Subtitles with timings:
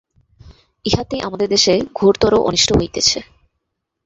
[0.85, 3.19] ইহাতেই আমাদের দেশে ঘোরতর অনিষ্ট হইতেছে।